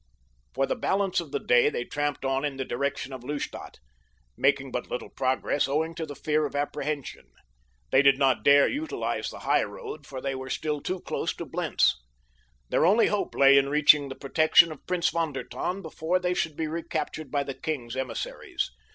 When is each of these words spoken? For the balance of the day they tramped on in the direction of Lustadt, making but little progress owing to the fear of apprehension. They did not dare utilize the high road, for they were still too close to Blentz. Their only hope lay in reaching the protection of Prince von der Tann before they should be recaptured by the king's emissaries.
For 0.55 0.65
the 0.65 0.75
balance 0.75 1.19
of 1.19 1.31
the 1.31 1.37
day 1.39 1.69
they 1.69 1.83
tramped 1.85 2.25
on 2.25 2.43
in 2.43 2.57
the 2.57 2.65
direction 2.65 3.13
of 3.13 3.23
Lustadt, 3.23 3.77
making 4.35 4.71
but 4.71 4.87
little 4.89 5.11
progress 5.11 5.67
owing 5.67 5.93
to 5.93 6.07
the 6.07 6.15
fear 6.15 6.47
of 6.47 6.55
apprehension. 6.55 7.27
They 7.91 8.01
did 8.01 8.17
not 8.17 8.41
dare 8.41 8.67
utilize 8.67 9.29
the 9.29 9.41
high 9.45 9.61
road, 9.61 10.07
for 10.07 10.19
they 10.19 10.33
were 10.33 10.49
still 10.49 10.81
too 10.81 11.01
close 11.01 11.35
to 11.35 11.45
Blentz. 11.45 12.01
Their 12.69 12.83
only 12.83 13.09
hope 13.09 13.35
lay 13.35 13.59
in 13.59 13.69
reaching 13.69 14.09
the 14.09 14.15
protection 14.15 14.71
of 14.71 14.87
Prince 14.87 15.09
von 15.09 15.33
der 15.33 15.43
Tann 15.43 15.83
before 15.83 16.17
they 16.17 16.33
should 16.33 16.55
be 16.55 16.65
recaptured 16.65 17.29
by 17.29 17.43
the 17.43 17.53
king's 17.53 17.95
emissaries. 17.95 18.71